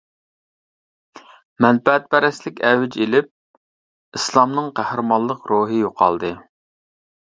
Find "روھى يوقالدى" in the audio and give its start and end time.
5.53-6.33